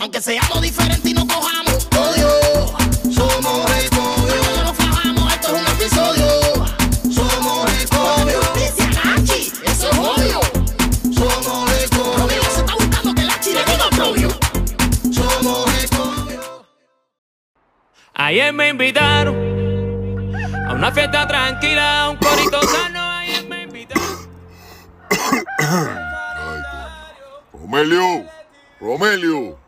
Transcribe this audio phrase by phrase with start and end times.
[0.00, 2.28] Aunque seamos diferentes y no cojamos odio,
[3.10, 4.56] somos recogios.
[4.56, 6.28] No nos fajamos, esto es un episodio.
[7.12, 8.46] Somos recogios.
[8.46, 10.40] Justicia, Nachi, eso es odio.
[11.12, 12.16] Somos recogios.
[12.16, 14.28] Romeo se está buscando que Nachi le diga propio.
[15.12, 16.46] Somos recogios.
[18.14, 19.34] Ayer me invitaron
[20.68, 23.02] a una fiesta tranquila, a un corito sano.
[23.02, 24.28] Ayer me invitaron.
[27.52, 28.24] Romelio,
[28.80, 29.58] Romelio,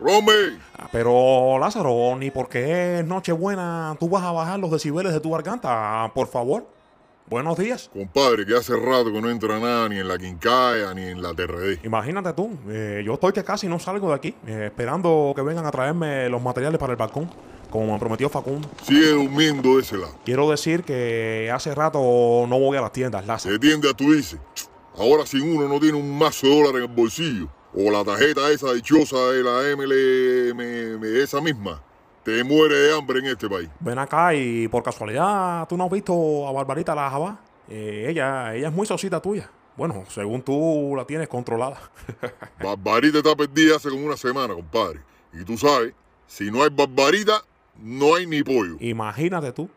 [0.00, 0.58] Rome.
[0.78, 5.30] Ah, Pero Lázaro, ni porque es Nochebuena tú vas a bajar los decibeles de tu
[5.32, 6.66] garganta, por favor.
[7.28, 7.90] Buenos días.
[7.92, 11.32] Compadre, que hace rato que no entra nada ni en la quincaya ni en la
[11.32, 11.78] TRD.
[11.84, 15.64] Imagínate tú, eh, yo estoy que casi no salgo de aquí, eh, esperando que vengan
[15.64, 17.30] a traerme los materiales para el balcón,
[17.70, 18.68] como me prometió Facundo.
[18.82, 20.14] Sigue durmiendo ese lado.
[20.24, 22.00] Quiero decir que hace rato
[22.48, 23.54] no voy a las tiendas, Lázaro.
[23.54, 24.38] Se tiende a tu dice.
[24.98, 27.48] Ahora sin uno no tiene un mazo de dólares en el bolsillo.
[27.74, 31.80] O la tarjeta esa dichosa de la MLM, esa misma.
[32.24, 33.68] Te muere de hambre en este país.
[33.78, 37.40] Ven acá y por casualidad, ¿tú no has visto a Barbarita la Jabá?
[37.68, 39.48] Eh, ella, ella es muy socita tuya.
[39.76, 41.80] Bueno, según tú la tienes controlada.
[42.62, 45.00] Barbarita está perdida hace como una semana, compadre.
[45.32, 45.94] Y tú sabes,
[46.26, 47.42] si no hay Barbarita,
[47.78, 48.76] no hay ni pollo.
[48.80, 49.70] Imagínate tú,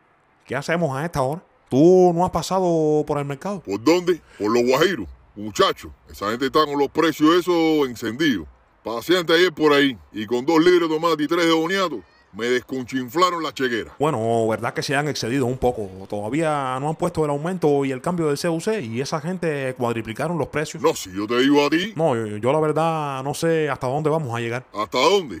[0.44, 1.42] ¿qué hacemos a esta hora?
[1.70, 3.60] ¿Tú no has pasado por el mercado?
[3.60, 4.20] ¿Por dónde?
[4.38, 5.08] Por los guajiros.
[5.36, 8.46] Muchachos, esa gente está con los precios esos encendidos.
[8.84, 12.46] Paseante ayer por ahí y con dos libras de tomate y tres de boniato, me
[12.46, 13.94] desconchinflaron la chequera.
[13.98, 15.88] Bueno, verdad que se han excedido un poco.
[16.08, 20.38] Todavía no han puesto el aumento y el cambio del CUC y esa gente cuadriplicaron
[20.38, 20.82] los precios.
[20.82, 23.86] No, si yo te digo a ti, No, yo, yo la verdad no sé hasta
[23.88, 24.64] dónde vamos a llegar.
[24.72, 25.40] ¿hasta dónde?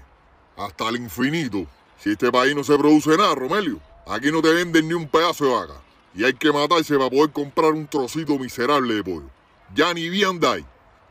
[0.56, 1.66] Hasta el infinito.
[1.98, 5.44] Si este país no se produce nada, Romelio, aquí no te venden ni un pedazo
[5.44, 5.74] de vaca.
[6.16, 9.30] Y hay que matarse para poder comprar un trocito miserable de pollo.
[9.74, 10.64] Ya ni bien dai.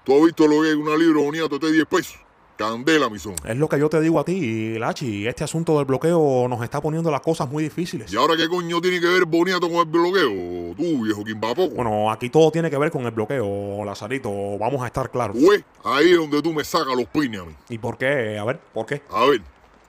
[0.06, 2.16] ¿Tú has visto lo que es una libra de boniato de 10 pesos?
[2.58, 3.36] Candela, mi son.
[3.46, 5.28] Es lo que yo te digo a ti, Lachi.
[5.28, 8.14] Este asunto del bloqueo nos está poniendo las cosas muy difíciles.
[8.14, 10.76] ¿Y ahora qué coño tiene que ver boniato con el bloqueo?
[10.78, 11.76] Tú, viejo quimbapoco.
[11.76, 14.30] Bueno, aquí todo tiene que ver con el bloqueo, Lazarito.
[14.58, 15.36] Vamos a estar claros.
[15.38, 17.54] Güey, ahí es donde tú me sacas los pines a mí.
[17.68, 18.38] ¿Y por qué?
[18.38, 19.02] A ver, ¿por qué?
[19.10, 19.42] A ver,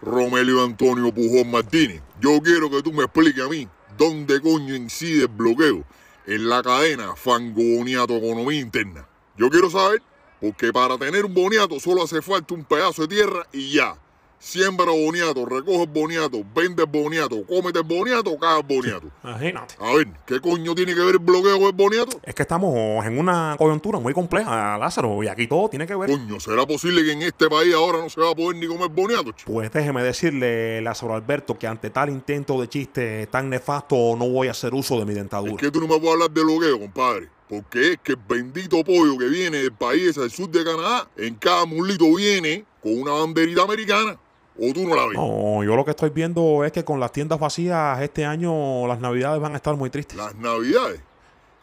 [0.03, 5.23] Romelio Antonio Pujón Martínez, yo quiero que tú me expliques a mí dónde coño incide
[5.23, 5.85] el bloqueo
[6.27, 9.07] en la cadena Fango Boniato Economía Interna.
[9.37, 10.03] Yo quiero saber,
[10.41, 13.97] porque para tener un boniato solo hace falta un pedazo de tierra y ya.
[14.45, 19.07] Siembra boniato, recoge boniato, vende boniato, cómete boniato, caga el boniato.
[19.25, 19.75] Imagínate.
[19.81, 22.21] A ver, ¿qué coño tiene que ver el bloqueo con el boniato?
[22.23, 26.11] Es que estamos en una coyuntura muy compleja, Lázaro, y aquí todo tiene que ver.
[26.11, 28.91] Coño, ¿será posible que en este país ahora no se va a poder ni comer
[28.91, 29.33] boniato?
[29.33, 29.51] chico?
[29.51, 34.49] Pues déjeme decirle, Lázaro Alberto, que ante tal intento de chiste tan nefasto no voy
[34.49, 35.57] a hacer uso de mi Es dentadura.
[35.57, 37.31] que tú no me puedes hablar de bloqueo, compadre.
[37.49, 41.35] Porque es que el bendito pollo que viene del país del sur de Canadá, en
[41.37, 44.19] cada mulito viene con una banderita americana.
[44.59, 45.17] O tú no la ves.
[45.17, 49.01] No, yo lo que estoy viendo es que con las tiendas vacías este año las
[49.01, 50.17] navidades van a estar muy tristes.
[50.17, 51.01] Las navidades.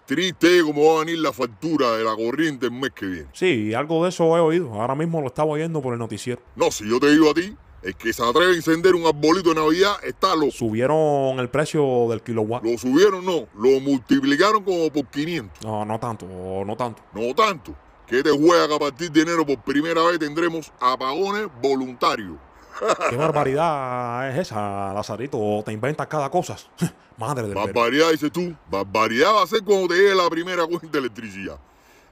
[0.06, 3.28] Triste como va a venir la factura de la corriente el mes que viene.
[3.32, 4.74] Sí, algo de eso he oído.
[4.74, 6.42] Ahora mismo lo estaba oyendo por el noticiero.
[6.56, 9.50] No, si yo te digo a ti, el que se atreve a encender un arbolito
[9.50, 10.52] de Navidad está loco.
[10.52, 12.64] Subieron el precio del kilowatt.
[12.64, 15.64] Lo subieron, no, lo multiplicaron como por 500.
[15.64, 17.02] No, no tanto, no tanto.
[17.14, 17.74] No tanto.
[18.06, 22.36] Que te juega que a partir de enero por primera vez tendremos apagones voluntarios.
[23.10, 25.62] ¿Qué barbaridad es esa, Lazarito?
[25.66, 26.58] Te inventas cada cosa.
[27.18, 27.62] Madre verbo.
[27.62, 28.56] Barbaridad, dices tú.
[28.70, 31.60] Barbaridad va a ser cuando te llegue la primera cuenta de electricidad.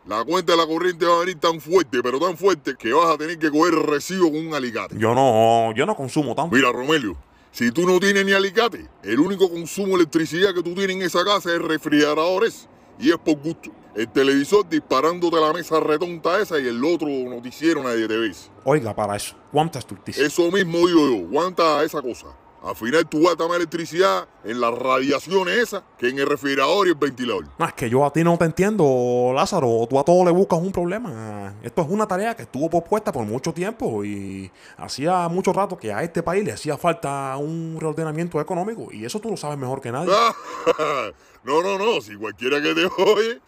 [0.05, 3.13] La cuenta de la corriente va a venir tan fuerte, pero tan fuerte, que vas
[3.13, 4.95] a tener que coger recibo con un alicate.
[4.97, 6.55] Yo no, yo no consumo tanto.
[6.55, 7.17] Mira, Romelio,
[7.51, 11.01] si tú no tienes ni alicate, el único consumo de electricidad que tú tienes en
[11.01, 12.67] esa casa es refrigeradores.
[12.99, 13.71] Y es por gusto.
[13.95, 18.51] El televisor disparándote la mesa retonta esa y el otro noticiero nadie te ves.
[18.63, 19.35] Oiga, para eso.
[19.51, 20.21] ¿Cuántas tortillas?
[20.21, 22.27] Eso mismo digo yo, aguanta esa cosa.
[22.61, 26.89] Al final tú gastas más electricidad en las radiaciones esas que en el refrigerador y
[26.89, 27.45] el ventilador.
[27.57, 29.87] No, es que yo a ti no te entiendo, Lázaro.
[29.89, 31.55] Tú a todo le buscas un problema.
[31.63, 35.93] Esto es una tarea que estuvo pospuesta por mucho tiempo y hacía mucho rato que
[35.93, 39.79] a este país le hacía falta un reordenamiento económico y eso tú lo sabes mejor
[39.79, 40.11] que nadie.
[41.43, 43.41] no, no, no, si cualquiera que te oye.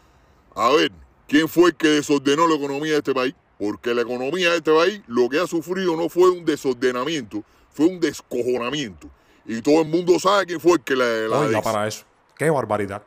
[0.56, 0.92] A ver,
[1.28, 3.34] ¿quién fue el que desordenó la economía de este país?
[3.58, 7.86] Porque la economía de este país lo que ha sufrido no fue un desordenamiento, fue
[7.86, 9.08] un descojonamiento.
[9.46, 12.04] Y todo el mundo sabe quién fue el que la, la Oiga, des- para eso.
[12.38, 13.04] Qué barbaridad.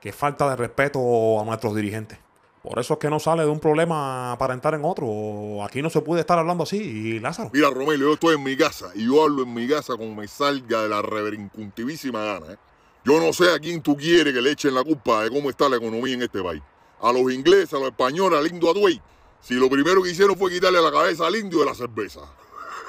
[0.00, 2.18] Qué falta de respeto a nuestros dirigentes.
[2.62, 5.64] Por eso es que no sale de un problema para entrar en otro.
[5.64, 7.50] Aquí no se puede estar hablando así, y Lázaro.
[7.52, 10.28] Mira, Romelio, yo estoy en mi casa y yo hablo en mi casa como me
[10.28, 12.52] salga de la reverincuntivísima gana.
[12.52, 12.56] ¿eh?
[13.04, 15.68] Yo no sé a quién tú quieres que le echen la culpa de cómo está
[15.68, 16.62] la economía en este país.
[17.02, 19.00] A los ingleses, a los españoles, al indio Atuey.
[19.40, 22.20] Si lo primero que hicieron fue quitarle la cabeza al indio de la cerveza.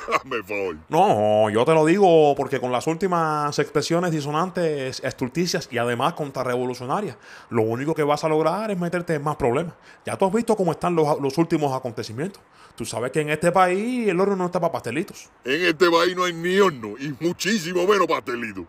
[0.13, 0.77] Hazme favor.
[0.89, 7.17] No, yo te lo digo porque con las últimas expresiones disonantes, estulticias y además contrarrevolucionarias,
[7.49, 9.73] lo único que vas a lograr es meterte en más problemas.
[10.05, 12.41] Ya tú has visto cómo están los, los últimos acontecimientos.
[12.75, 15.29] Tú sabes que en este país el horno no está para pastelitos.
[15.43, 18.65] En este país no hay ni horno y muchísimo menos pastelito.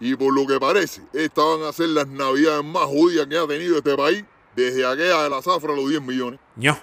[0.00, 3.46] Y por lo que parece, estas van a ser las navidades más jodidas que ha
[3.46, 4.24] tenido este país
[4.62, 6.40] desde aquella de la zafra los 10 millones.
[6.56, 6.76] ño.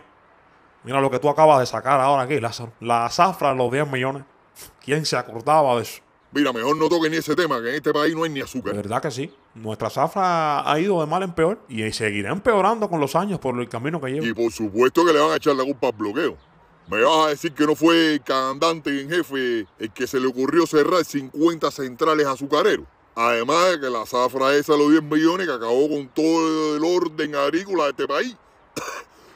[0.83, 2.71] Mira lo que tú acabas de sacar ahora aquí, Lázaro.
[2.79, 4.23] La zafra de los 10 millones.
[4.83, 6.01] ¿Quién se acordaba de eso?
[6.31, 8.45] Mira, mejor no toque ni ese tema, que en este país no hay ni De
[8.45, 8.75] azúcar.
[8.75, 9.33] verdad que sí.
[9.55, 13.57] Nuestra zafra ha ido de mal en peor y seguirá empeorando con los años por
[13.59, 14.27] el camino que lleva.
[14.27, 16.37] Y por supuesto que le van a echar la culpa al bloqueo.
[16.87, 20.27] Me vas a decir que no fue el comandante en jefe el que se le
[20.27, 22.85] ocurrió cerrar 50 centrales azucareros.
[23.15, 26.83] Además de que la zafra esa de los 10 millones que acabó con todo el
[26.83, 28.35] orden agrícola de este país.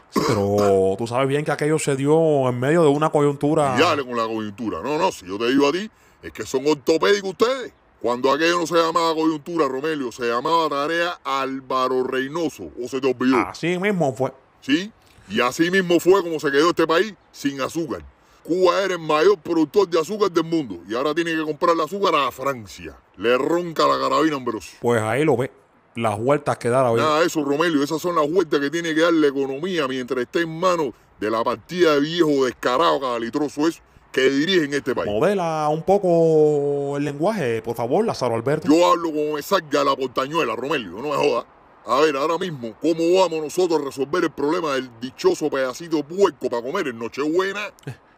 [0.09, 3.75] Sí, pero tú sabes bien que aquello se dio en medio de una coyuntura.
[3.77, 4.81] Y dale con la coyuntura.
[4.81, 5.89] No, no, si yo te digo a ti,
[6.21, 7.73] es que son ortopédicos ustedes.
[8.01, 12.71] Cuando aquello no se llamaba coyuntura, Romelio, se llamaba tarea Álvaro Reynoso.
[12.81, 13.37] ¿O se te olvidó?
[13.37, 14.33] Así mismo fue.
[14.61, 14.91] ¿Sí?
[15.29, 18.03] Y así mismo fue como se quedó este país sin azúcar.
[18.43, 21.81] Cuba era el mayor productor de azúcar del mundo y ahora tiene que comprar el
[21.81, 22.97] azúcar a Francia.
[23.19, 24.77] Le ronca la carabina Ambrosio.
[24.81, 25.51] Pues ahí lo ve.
[25.95, 27.04] Las vueltas que da la vida.
[27.04, 27.83] Nada eso, Romelio.
[27.83, 31.30] Esas son las vueltas que tiene que dar la economía mientras esté en manos de
[31.30, 33.81] la partida de viejo descarado cadalitroso eso
[34.12, 35.12] que dirigen este país.
[35.12, 38.68] Modela un poco el lenguaje, por favor, Lázaro Alberto.
[38.68, 41.45] Yo hablo como me salga la portañuela, Romelio, no me jodas.
[41.86, 46.50] A ver, ahora mismo, ¿cómo vamos nosotros a resolver el problema del dichoso pedacito puerco
[46.50, 47.71] para comer en Nochebuena?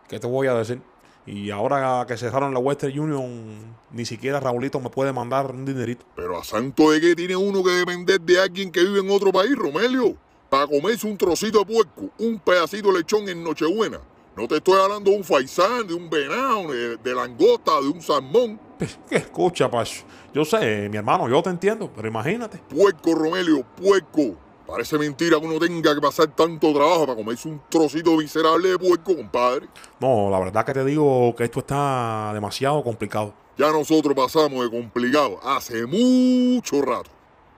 [0.07, 0.81] ¿Qué te voy a decir?
[1.25, 6.06] Y ahora que cerraron la Western Union, ni siquiera Raulito me puede mandar un dinerito.
[6.15, 9.31] Pero a santo de qué tiene uno que depender de alguien que vive en otro
[9.31, 10.15] país, Romelio.
[10.50, 14.01] Para comerse un trocito de puerco, un pedacito de lechón en Nochebuena.
[14.35, 18.01] No te estoy hablando de un faisán, de un venado, de, de langosta, de un
[18.01, 18.59] salmón.
[19.09, 20.03] ¿Qué escucha, Pacho?
[20.33, 22.57] Yo sé, mi hermano, yo te entiendo, pero imagínate.
[22.69, 24.35] Puerco, Romelio, puerco.
[24.71, 28.79] Parece mentira que uno tenga que pasar tanto trabajo para comerse un trocito miserable de
[28.79, 29.68] puerco, compadre.
[30.00, 33.33] No, la verdad que te digo que esto está demasiado complicado.
[33.57, 37.12] Ya nosotros pasamos de complicado hace mucho rato.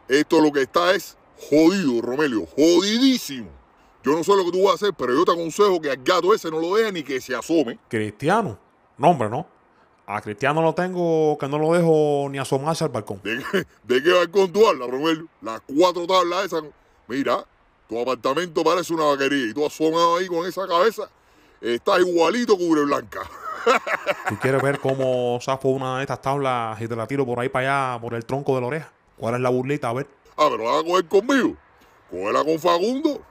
[0.07, 1.15] Esto lo que está es
[1.51, 3.49] jodido, Romelio, jodidísimo.
[4.03, 6.03] Yo no sé lo que tú vas a hacer, pero yo te aconsejo que al
[6.03, 7.77] gato ese no lo dejes ni que se asome.
[7.89, 8.57] Cristiano.
[8.97, 9.45] No, hombre, no.
[10.07, 13.21] A Cristiano lo tengo que no lo dejo ni asomarse al balcón.
[13.23, 15.27] ¿De qué, de qué balcón tú hablas, Romelio?
[15.43, 16.63] Las cuatro tablas esas.
[17.13, 17.45] Mira,
[17.87, 21.07] tu apartamento parece una vaquería y tú asomado ahí con esa cabeza.
[21.61, 23.19] Estás igualito cubre blanca.
[24.29, 27.49] ¿Tú quieres ver cómo zafo una de estas tablas y te la tiro por ahí
[27.49, 28.91] para allá, por el tronco de la oreja?
[29.15, 29.89] ¿Cuál es la burlita?
[29.89, 30.07] A ver.
[30.35, 31.55] Ah, pero la vas a coger conmigo.
[32.09, 33.21] Cógela con Facundo.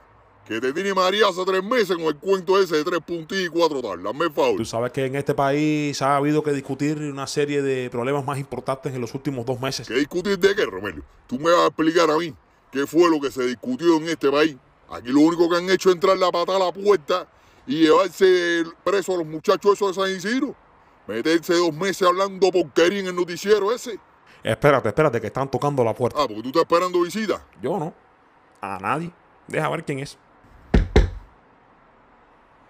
[0.47, 3.49] Que te tiene María hace tres meses con el cuento ese de tres puntillos y
[3.49, 4.13] cuatro tablas.
[4.17, 4.55] El favor.
[4.55, 8.39] Tú sabes que en este país ha habido que discutir una serie de problemas más
[8.39, 9.89] importantes en los últimos dos meses.
[9.89, 11.03] ¿Qué discutir de qué, Romelio?
[11.27, 12.33] Tú me vas a explicar a mí
[12.73, 14.57] qué fue lo que se discutió en este país.
[14.89, 17.27] Aquí lo único que han hecho es entrar la patada a la puerta
[17.67, 20.55] y llevarse preso a los muchachos esos de San Isidro.
[21.07, 23.99] Meterse dos meses hablando porquería en el noticiero ese.
[24.43, 26.19] Espérate, espérate, que están tocando la puerta.
[26.19, 27.45] Ah, porque tú estás esperando visita.
[27.61, 27.93] Yo no.
[28.59, 29.11] A nadie.
[29.47, 30.17] Deja ver quién es.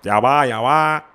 [0.04, 1.10] Ya va, ya va.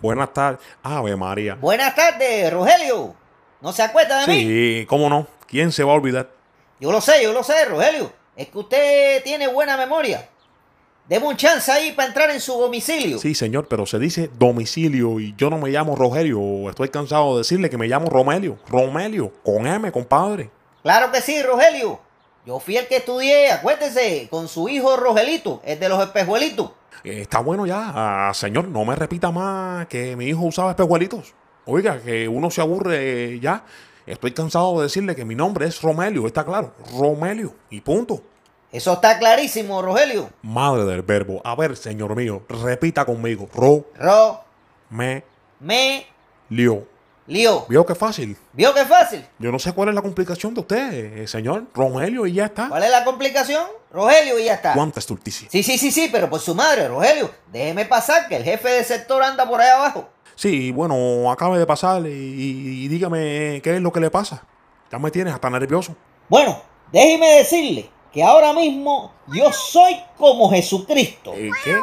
[0.00, 0.60] Buenas tardes.
[0.82, 1.56] Ave María.
[1.56, 3.25] Buenas tardes, Rogelio.
[3.60, 4.40] ¿No se acuerda de mí?
[4.42, 5.26] Sí, cómo no.
[5.46, 6.28] ¿Quién se va a olvidar?
[6.80, 8.12] Yo lo sé, yo lo sé, Rogelio.
[8.36, 10.28] Es que usted tiene buena memoria.
[11.08, 13.18] Deme un chance ahí para entrar en su domicilio.
[13.18, 16.68] Sí, señor, pero se dice domicilio y yo no me llamo Rogelio.
[16.68, 18.58] Estoy cansado de decirle que me llamo Romelio.
[18.68, 20.50] Romelio, con M, compadre.
[20.82, 22.00] Claro que sí, Rogelio.
[22.44, 26.72] Yo fui el que estudié, acuérdese, con su hijo Rogelito, el de los espejuelitos.
[27.04, 27.92] Eh, Está bueno ya.
[28.28, 31.34] Ah, señor, no me repita más que mi hijo usaba espejuelitos.
[31.66, 33.64] Oiga, que uno se aburre ya.
[34.06, 36.72] Estoy cansado de decirle que mi nombre es Romelio, está claro.
[36.96, 38.22] Romelio, y punto.
[38.70, 40.30] Eso está clarísimo, Rogelio.
[40.42, 41.40] Madre del verbo.
[41.44, 43.48] A ver, señor mío, repita conmigo.
[43.52, 44.44] Ro, Ro,
[44.90, 45.24] me,
[45.58, 46.06] me,
[46.48, 46.86] lio.
[47.26, 47.66] Lío.
[47.68, 48.36] ¿Vio qué fácil?
[48.52, 49.24] ¿Vio qué fácil?
[49.38, 50.92] Yo no sé cuál es la complicación de usted,
[51.22, 51.64] eh, señor.
[51.74, 52.68] Romelio, y ya está.
[52.68, 53.64] ¿Cuál es la complicación?
[53.92, 54.74] Rogelio y ya está.
[54.74, 55.48] ¿Cuánta estulticia?
[55.50, 57.30] Sí, sí, sí, sí, pero por su madre, Rogelio.
[57.52, 60.08] Déjeme pasar que el jefe del sector anda por ahí abajo.
[60.34, 64.44] Sí, bueno, acabe de pasar y, y- y dígame qué es lo que le pasa.
[64.92, 65.96] Ya me tienes hasta nervioso.
[66.28, 66.60] Bueno,
[66.92, 71.32] déjeme decirle que ahora mismo yo soy como Jesucristo.
[71.34, 71.78] Eh, ¿Qué?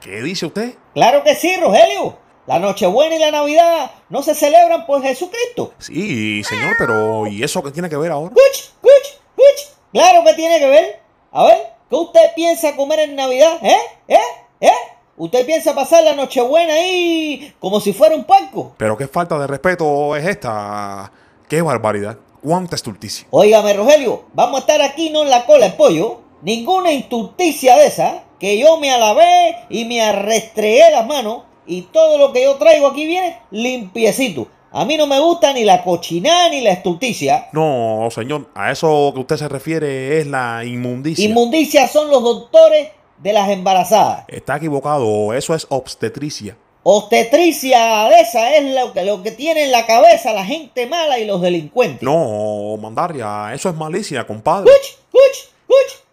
[0.00, 0.74] ¿Qué dice usted?
[0.94, 2.16] Claro que sí, Rogelio.
[2.46, 5.72] La Nochebuena y la Navidad no se celebran por Jesucristo.
[5.78, 8.32] Sí, señor, pero ¿y eso qué tiene que ver ahora?
[8.32, 9.74] ¡Cuch, cuch, cuch!
[9.92, 11.00] Claro que tiene que ver.
[11.32, 11.58] A ver,
[11.90, 13.58] ¿qué usted piensa comer en Navidad?
[13.62, 13.76] ¿Eh?
[14.06, 14.18] ¿Eh?
[14.60, 14.70] ¿Eh?
[15.16, 18.74] ¿Usted piensa pasar la Nochebuena ahí como si fuera un puerco?
[18.76, 21.10] Pero qué falta de respeto es esta.
[21.48, 22.16] Qué barbaridad.
[22.42, 23.26] Cuánta estulticia.
[23.30, 26.20] Óigame, Rogelio, vamos a estar aquí no en la cola el pollo.
[26.42, 32.18] Ninguna injusticia de esa que yo me alabé y me arrestregué las manos y todo
[32.18, 34.48] lo que yo traigo aquí viene limpiecito.
[34.72, 37.48] A mí no me gusta ni la cochinada ni la estulticia.
[37.52, 41.24] No, señor, a eso que usted se refiere es la inmundicia.
[41.24, 44.24] Inmundicia son los doctores de las embarazadas.
[44.28, 46.56] Está equivocado, eso es obstetricia.
[46.82, 51.18] Obstetricia de esa es lo que, lo que tiene en la cabeza la gente mala
[51.18, 52.02] y los delincuentes.
[52.02, 54.70] No, mandaria, eso es malicia, compadre.
[54.70, 54.98] ¡Cuch!
[55.10, 55.55] ¡Cuch!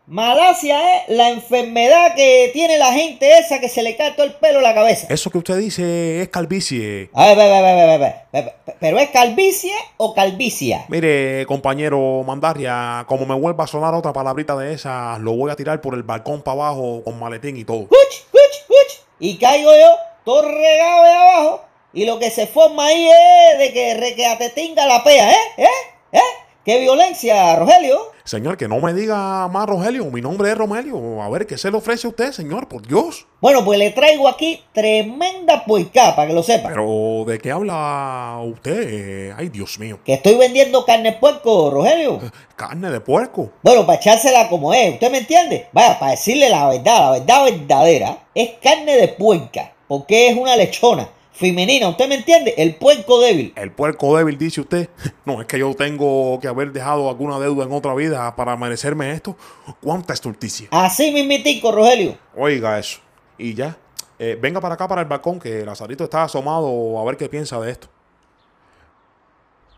[0.06, 4.34] Malasia es la enfermedad que tiene la gente esa que se le cae todo el
[4.34, 5.08] pelo a la cabeza.
[5.10, 7.10] Eso que usted dice es calvicie.
[7.14, 7.98] A ver, a ver, a ver, a
[8.42, 10.84] ver, ¿Pero es calvicie o calvicia?
[10.90, 15.56] Mire, compañero Mandaria, como me vuelva a sonar otra palabrita de esas, lo voy a
[15.56, 17.88] tirar por el balcón para abajo con maletín y todo.
[17.88, 19.00] ¡Cuch, cuch, cuch!
[19.20, 19.96] Y caigo yo,
[20.26, 21.62] todo regado de abajo,
[21.94, 25.38] y lo que se forma ahí es de que, que te tinga la pea, ¿eh?
[25.60, 25.68] ¿Eh?
[26.12, 26.20] ¿Eh?
[26.66, 28.14] ¡Qué violencia, Rogelio!
[28.24, 31.22] Señor, que no me diga más Rogelio, mi nombre es Romelio.
[31.22, 32.70] A ver, ¿qué se le ofrece a usted, señor?
[32.70, 33.28] Por Dios.
[33.42, 36.70] Bueno, pues le traigo aquí tremenda puerca, para que lo sepa.
[36.70, 39.34] Pero, ¿de qué habla usted?
[39.36, 40.00] Ay, Dios mío.
[40.06, 42.22] Que estoy vendiendo carne de puerco, Rogelio.
[42.56, 43.50] Carne de puerco.
[43.62, 45.68] Bueno, para echársela como es, ¿usted me entiende?
[45.74, 50.56] Vaya, para decirle la verdad, la verdad verdadera, es carne de puerca, porque es una
[50.56, 52.54] lechona femenina, ¿usted me entiende?
[52.58, 53.54] El puerco débil.
[53.56, 54.90] El puerco débil, dice usted.
[55.26, 59.12] No, es que yo tengo que haber dejado alguna deuda en otra vida para merecerme
[59.12, 59.36] esto.
[59.82, 60.68] ¿Cuánta estulticia?
[60.72, 62.18] Así mismitico, Rogelio.
[62.36, 63.00] Oiga eso.
[63.38, 63.78] Y ya.
[64.20, 67.60] eh, venga para acá, para el balcón, que Lazarito está asomado a ver qué piensa
[67.60, 67.88] de esto.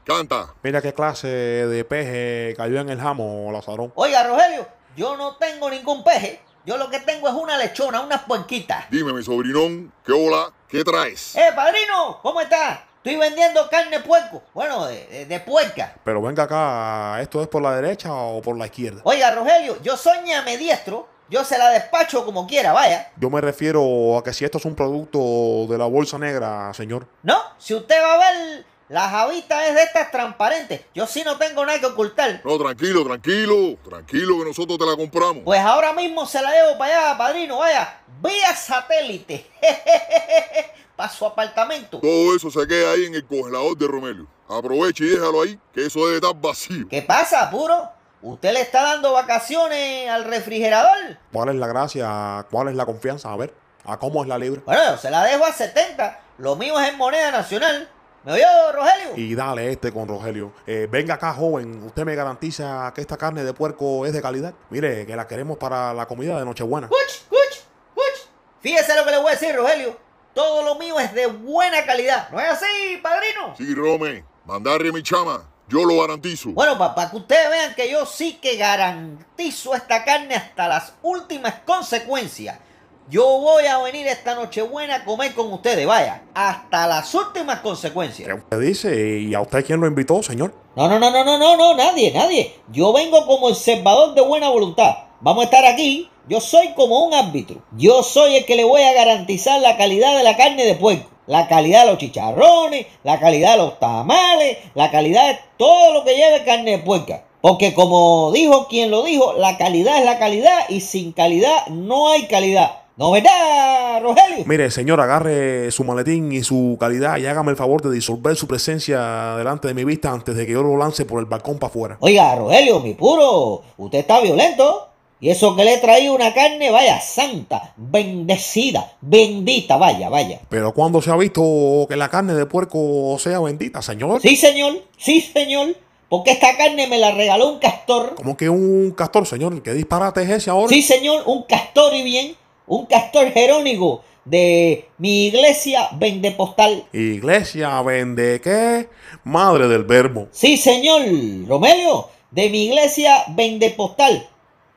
[0.03, 0.53] Canta.
[0.61, 3.91] Mira qué clase de peje cayó en el jamo, Lazarón.
[3.95, 6.39] Oiga, Rogelio, yo no tengo ningún peje.
[6.65, 8.85] Yo lo que tengo es una lechona, unas puerquitas.
[8.89, 10.51] Dime, mi sobrinón, ¿qué hola?
[10.69, 11.35] ¿Qué traes?
[11.35, 12.19] ¡Eh, padrino!
[12.21, 12.83] ¿Cómo está?
[12.97, 14.41] Estoy vendiendo carne puerco.
[14.53, 15.93] Bueno, de, de- de puerca.
[16.03, 19.01] Pero venga acá, ¿esto es por la derecha o por la izquierda?
[19.03, 21.07] Oiga, Rogelio, yo soy ñamediestro.
[21.27, 23.11] Yo se la despacho como quiera, vaya.
[23.17, 27.07] Yo me refiero a que si esto es un producto de la bolsa negra, señor.
[27.23, 30.81] No, si usted va a ver, la javita es de estas transparentes.
[30.93, 32.41] Yo sí no tengo nada que ocultar.
[32.43, 33.77] No, tranquilo, tranquilo.
[33.83, 35.43] Tranquilo que nosotros te la compramos.
[35.43, 37.99] Pues ahora mismo se la llevo para allá, padrino, vaya.
[38.21, 39.49] Vía satélite.
[40.95, 41.99] para su apartamento.
[41.99, 44.27] Todo eso se queda ahí en el congelador de Romelio.
[44.47, 46.87] Aprovecha y déjalo ahí, que eso debe estar vacío.
[46.87, 47.89] ¿Qué pasa, puro?
[48.21, 51.17] ¿Usted le está dando vacaciones al refrigerador?
[51.31, 52.45] ¿Cuál es la gracia?
[52.49, 53.31] ¿Cuál es la confianza?
[53.31, 54.61] A ver, ¿a cómo es la libra?
[54.65, 56.19] Bueno, yo se la dejo a 70.
[56.37, 57.89] Lo mío es en moneda nacional.
[58.25, 59.15] ¿Me oyó, Rogelio?
[59.17, 60.51] Y dale este con Rogelio.
[60.65, 61.83] Eh, venga acá, joven.
[61.83, 64.55] Usted me garantiza que esta carne de puerco es de calidad.
[64.71, 66.87] Mire, que la queremos para la comida de Nochebuena.
[66.87, 67.61] ¡Cuch, cuch,
[67.93, 68.27] cuch!
[68.61, 69.95] Fíjese lo que le voy a decir, Rogelio.
[70.33, 72.27] Todo lo mío es de buena calidad.
[72.31, 73.53] ¿No es así, padrino?
[73.55, 75.43] Sí, Rome, mandarle mi chama.
[75.67, 76.49] Yo lo garantizo.
[76.49, 81.59] Bueno, para que ustedes vean que yo sí que garantizo esta carne hasta las últimas
[81.65, 82.57] consecuencias.
[83.07, 87.61] Yo voy a venir esta Nochebuena a comer con ustedes, vaya, hasta las últimas ¿Qué
[87.61, 88.29] consecuencias.
[88.35, 89.19] usted dice?
[89.19, 90.55] ¿Y a usted quién lo invitó, señor?
[90.75, 92.55] No, no, no, no, no, no, no, nadie, nadie.
[92.71, 94.95] Yo vengo como observador de buena voluntad.
[95.21, 96.09] Vamos a estar aquí.
[96.27, 97.61] Yo soy como un árbitro.
[97.77, 101.07] Yo soy el que le voy a garantizar la calidad de la carne de puerco.
[101.27, 106.03] La calidad de los chicharrones, la calidad de los tamales, la calidad de todo lo
[106.03, 107.23] que lleve carne de puerca.
[107.41, 112.09] Porque como dijo quien lo dijo, la calidad es la calidad y sin calidad no
[112.09, 112.84] hay calidad.
[112.97, 114.45] ¿No verdad, Rogelio?
[114.45, 118.47] Mire, señor, agarre su maletín y su calidad y hágame el favor de disolver su
[118.47, 121.69] presencia delante de mi vista antes de que yo lo lance por el balcón para
[121.69, 121.97] afuera.
[121.99, 124.89] Oiga, Rogelio, mi puro, usted está violento.
[125.19, 130.39] Y eso que le he traído una carne, vaya, santa, bendecida, bendita, vaya, vaya.
[130.49, 134.21] Pero cuando se ha visto que la carne de puerco sea bendita, señor?
[134.21, 135.75] Sí, señor, sí, señor.
[136.09, 138.15] Porque esta carne me la regaló un castor.
[138.15, 139.61] Como que un castor, señor.
[139.63, 140.69] ¿Qué disparate es ese ahora?
[140.69, 142.35] Sí, señor, un castor y bien.
[142.67, 146.85] Un castor jerónico de mi iglesia vendepostal.
[146.91, 148.89] Iglesia vende qué?
[149.23, 150.27] Madre del verbo.
[150.31, 151.03] Sí, señor,
[151.47, 154.27] Romelio, de mi iglesia vendepostal.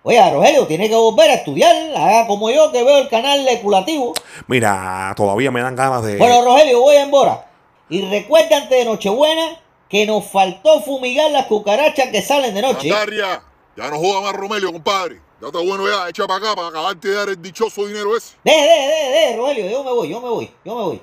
[0.02, 1.74] Oiga, Rogelio, tiene que volver a estudiar.
[1.96, 4.14] Haga como yo que veo el canal leculativo.
[4.46, 6.16] Mira, todavía me dan ganas de.
[6.16, 7.46] Bueno, Rogelio, voy en Bora.
[7.90, 12.88] Y recuerda antes de Nochebuena que nos faltó fumigar las cucarachas que salen de noche.
[12.88, 13.42] Mandaria,
[13.76, 15.20] ya no joda más Romelio, compadre.
[15.40, 18.34] Ya está bueno ya, echa para acá para acabarte de dar el dichoso dinero ese.
[18.44, 21.02] Deje, deje, deje, deje, Rogelio, yo me voy, yo me voy, yo me voy.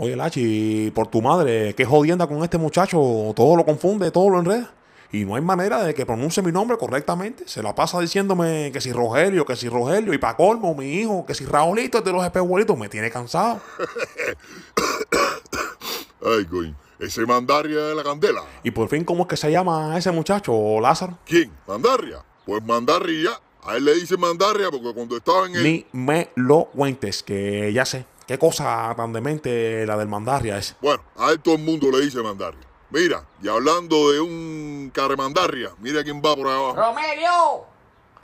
[0.00, 2.98] Oye, Lachi, por tu madre, qué jodienda con este muchacho.
[3.34, 4.72] Todo lo confunde, todo lo enreda.
[5.10, 7.48] Y no hay manera de que pronuncie mi nombre correctamente.
[7.48, 10.12] Se la pasa diciéndome que si Rogelio, que si Rogelio.
[10.12, 13.60] Y pa' colmo, mi hijo, que si Raulito de los espejuelitos me tiene cansado.
[16.24, 16.76] Ay, coño.
[17.00, 18.42] Ese Mandarria de la candela.
[18.62, 21.18] Y por fin, ¿cómo es que se llama ese muchacho, Lázaro?
[21.24, 21.50] ¿Quién?
[21.66, 22.24] ¿Mandarria?
[22.44, 23.40] Pues Mandarria.
[23.68, 25.62] A él le dicen Mandarria porque cuando estaba en el...
[25.62, 28.06] Ni me lo cuentes, que ya sé.
[28.26, 30.74] Qué cosa tan demente la del Mandarria es.
[30.80, 32.66] Bueno, a él todo el mundo le dice Mandarria.
[32.88, 36.76] Mira, y hablando de un caremandarria, mira quién va por ahí abajo.
[36.76, 37.64] Romelio,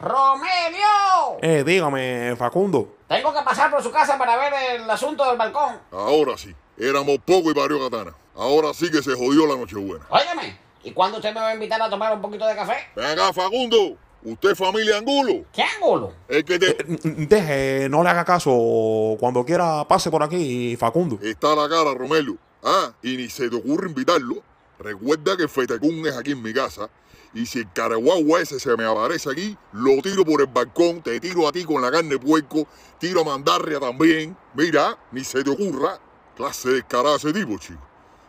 [0.00, 1.38] Romelio.
[1.42, 2.96] Eh, dígame, Facundo.
[3.06, 5.78] Tengo que pasar por su casa para ver el asunto del balcón.
[5.92, 8.14] Ahora sí, éramos poco y parió katana.
[8.34, 10.06] Ahora sí que se jodió la Nochebuena.
[10.08, 12.76] Óyeme, ¿y cuándo usted me va a invitar a tomar un poquito de café?
[12.96, 13.98] Ven acá, Facundo.
[14.24, 15.44] Usted es familia Angulo.
[15.52, 16.12] ¿Qué ángulo?
[16.28, 16.70] El que te...
[16.70, 19.16] Eh, Deje, no le haga caso.
[19.20, 21.18] Cuando quiera, pase por aquí, Facundo.
[21.22, 22.38] Está la cara, Romelio.
[22.62, 24.42] Ah, y ni se te ocurre invitarlo.
[24.78, 26.88] Recuerda que el Fetecún es aquí en mi casa.
[27.34, 31.20] Y si el caraguagua ese se me aparece aquí, lo tiro por el balcón, te
[31.20, 32.66] tiro a ti con la carne de puerco,
[32.98, 34.36] tiro a Mandarria también.
[34.54, 36.00] Mira, ni se te ocurra.
[36.36, 37.80] Clase de descarada ese tipo, chico.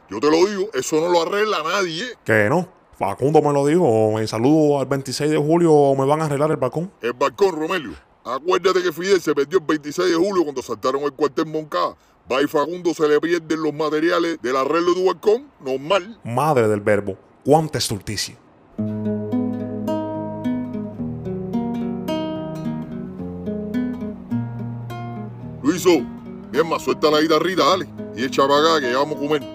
[0.10, 2.16] Yo te lo digo, eso no lo arregla nadie.
[2.26, 2.68] Que no.
[2.98, 4.14] Facundo me lo dijo.
[4.14, 5.96] Me saludo al 26 de julio.
[5.96, 6.92] Me van a arreglar el balcón.
[7.02, 7.94] El balcón, Romelio.
[8.24, 11.96] Acuérdate que Fidel se perdió el 26 de julio cuando saltaron el cuartel Moncada.
[12.32, 16.18] Va y Facundo se le pierden los materiales del arreglo de tu balcón, normal.
[16.24, 17.16] Madre del verbo.
[17.44, 18.36] Cuánta estulticia.
[25.62, 25.90] Luiso,
[26.52, 27.88] bien más suelta la guitarrita, dale.
[28.16, 29.55] Y echa para acá que ya vamos a comer.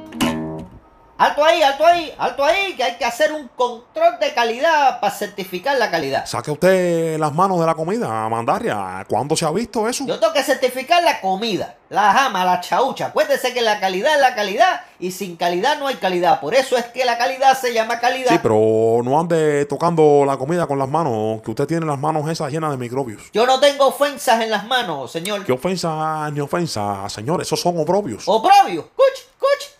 [1.20, 5.14] Alto ahí, alto ahí, alto ahí, que hay que hacer un control de calidad para
[5.14, 6.24] certificar la calidad.
[6.24, 9.04] Saque usted las manos de la comida, Mandarria.
[9.06, 10.06] ¿Cuándo se ha visto eso?
[10.06, 13.08] Yo tengo que certificar la comida, la jama, la chaucha.
[13.08, 16.40] Acuérdese que la calidad es la calidad y sin calidad no hay calidad.
[16.40, 18.30] Por eso es que la calidad se llama calidad.
[18.30, 22.30] Sí, pero no ande tocando la comida con las manos, que usted tiene las manos
[22.30, 23.30] esas llenas de microbios.
[23.34, 25.44] Yo no tengo ofensas en las manos, señor.
[25.44, 27.42] ¿Qué ofensa ni ofensa, señor?
[27.42, 28.22] Esos son oprobios.
[28.26, 29.79] Oprobio, cuch, cuch, cuch.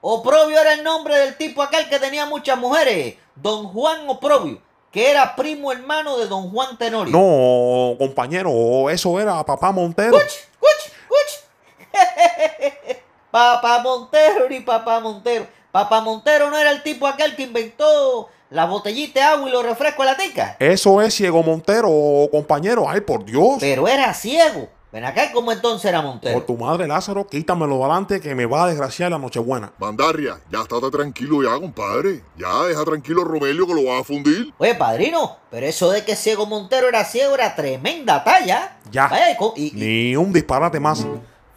[0.00, 3.16] Oprobio era el nombre del tipo aquel que tenía muchas mujeres.
[3.34, 4.60] Don Juan Oprobio,
[4.92, 7.12] que era primo hermano de Don Juan Tenorio.
[7.12, 10.12] No, compañero, eso era papá Montero.
[10.12, 10.22] Cuch,
[10.60, 11.88] cuch, cuch.
[13.30, 15.46] Papá Montero y Papá Montero.
[15.70, 19.64] Papá Montero no era el tipo aquel que inventó la botellita de agua y los
[19.64, 20.56] refrescos de la tica.
[20.58, 21.90] Eso es ciego Montero,
[22.30, 22.88] compañero.
[22.88, 23.56] Ay, por Dios.
[23.60, 24.68] Pero era ciego.
[24.90, 26.42] Ven acá, ¿cómo entonces era Por Montero?
[26.44, 29.70] tu madre, Lázaro, quítamelo de adelante que me va a desgraciar la Nochebuena.
[29.78, 32.22] Mandarria, ya estate tranquilo ya, compadre.
[32.38, 34.52] Ya deja tranquilo a Romelio que lo va a fundir.
[34.56, 38.78] Oye, padrino, pero eso de que ciego Montero era ciego era tremenda talla.
[38.90, 39.08] Ya.
[39.08, 39.72] Vaya, y co- y- y-
[40.10, 41.06] Ni un disparate más.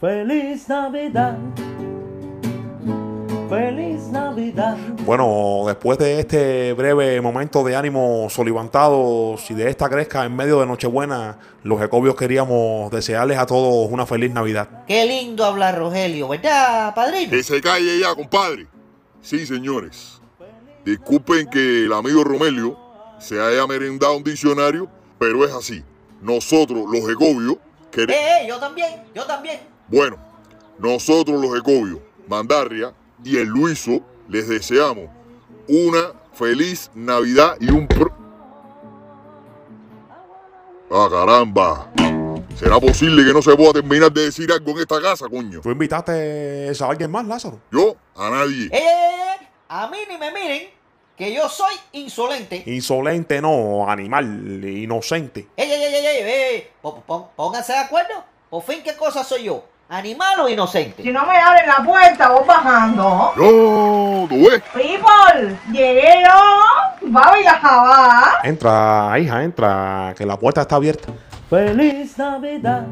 [0.02, 1.38] Feliz Navidad.
[3.52, 4.78] Feliz Navidad.
[5.04, 10.62] Bueno, después de este breve momento de ánimo solivantados y de esta gresca en medio
[10.62, 14.86] de Nochebuena, los Jacobios queríamos desearles a todos una feliz Navidad.
[14.88, 17.30] Qué lindo habla Rogelio, ¿verdad, padrino?
[17.30, 18.68] Que se calle ya, compadre.
[19.22, 20.22] Sí, señores.
[20.86, 22.80] Disculpen que el amigo Romelio
[23.20, 24.88] se haya merendado un diccionario,
[25.20, 25.84] pero es así.
[26.22, 27.58] Nosotros, los Ecobios,
[27.92, 28.16] queremos...
[28.16, 29.60] Eh, eh, yo también, yo también.
[29.90, 30.16] Bueno,
[30.80, 35.10] nosotros los Ecobios, Mandarria y el Luiso les deseamos
[35.68, 38.12] una feliz Navidad y un pro...
[40.94, 41.92] ¡Ah, caramba!
[42.58, 45.62] ¿Será posible que no se pueda terminar de decir algo en esta casa, coño?
[45.62, 47.60] ¿Tú invitaste a alguien más, Lázaro?
[47.72, 48.66] Yo, a nadie.
[48.66, 50.68] Eh, eh, eh, eh, a mí ni me miren,
[51.18, 52.64] que yo soy insolente.
[52.66, 55.48] Insolente no, animal, inocente.
[55.56, 56.24] Ey, ey, ey, ey, ey,
[56.56, 58.24] ey, pó- pó- pónganse de acuerdo.
[58.50, 59.64] Por fin, ¿qué cosa soy yo?
[59.92, 61.04] ¿Animal o inocente?
[61.04, 63.34] Si no me abren la puerta, voy bajando.
[63.36, 64.64] Yo, ¿tú ves?
[64.72, 67.10] People, llegué yo.
[67.10, 68.40] Babi la jabá.
[68.42, 71.12] Entra, hija, entra, que la puerta está abierta.
[71.50, 72.86] Feliz Navidad.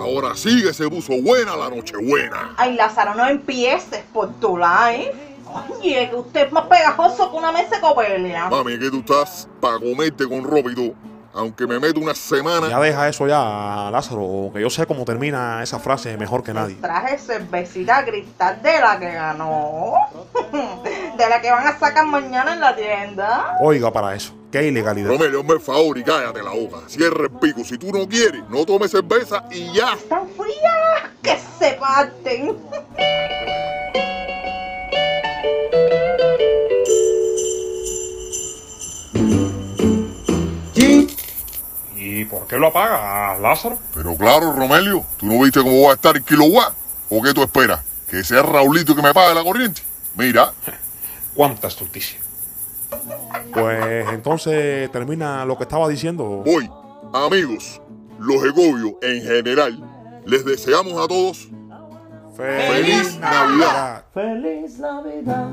[0.00, 2.54] Ahora sí que se puso buena la Nochebuena.
[2.56, 5.12] Ay, Lázaro, no empieces por tu live.
[5.80, 8.48] Oye, que usted es más pegajoso que una mesa de copelia.
[8.48, 10.94] Mami, que tú estás para comerte con ropa y todo.
[11.36, 12.68] Aunque me meto una semana.
[12.68, 16.76] Ya deja eso ya, Lázaro, que yo sé cómo termina esa frase mejor que nadie.
[16.76, 19.94] Traje cervecita cristal de la que ganó.
[21.16, 23.56] De la que van a sacar mañana en la tienda.
[23.60, 25.12] Oiga, para eso, qué ilegalidad.
[25.12, 26.78] Hazme el favor y cállate la boca.
[26.88, 27.64] Cierra el pico.
[27.64, 29.92] Si tú no quieres, no tomes cerveza y ya.
[29.92, 32.56] Están frías que se parten.
[42.26, 43.78] Por qué lo apagas, Lázaro?
[43.94, 46.74] Pero claro, Romelio, ¿tú no viste cómo va a estar el kilowatt?
[47.10, 47.80] ¿O qué tú esperas?
[48.10, 49.82] ¿Que sea Raulito que me pague la corriente?
[50.16, 50.52] Mira,
[51.34, 52.18] Cuánta estulticia.
[53.52, 56.42] Pues entonces termina lo que estaba diciendo.
[56.44, 56.70] Voy,
[57.12, 57.80] amigos,
[58.18, 61.48] los egobios en general, les deseamos a todos
[62.36, 64.04] ¡Feliz Navidad!
[64.12, 65.50] Feliz Navidad.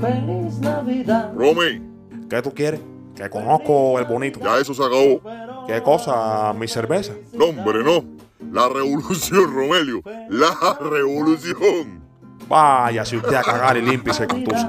[0.00, 1.32] Feliz Navidad.
[1.34, 1.82] Rome,
[2.30, 2.80] ¿Qué tú quieres?
[3.20, 4.40] Que conozco el bonito.
[4.40, 5.20] ya eso se acabó.
[5.66, 6.54] ¿Qué cosa?
[6.54, 7.12] Mi cerveza.
[7.34, 8.02] No, hombre, no.
[8.50, 10.00] La revolución, Romelio.
[10.30, 12.00] La revolución.
[12.48, 14.66] Vaya, si usted a cagar y límpiese con tus.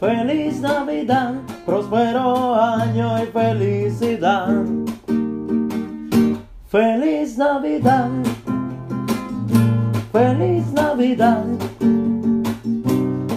[0.00, 4.64] Feliz Navidad, próspero año y felicidad.
[6.68, 8.10] Feliz Navidad,
[10.10, 11.44] feliz Navidad,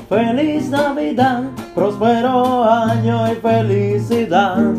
[0.10, 1.44] feliz Navidad,
[1.76, 4.74] próspero año y felicidad.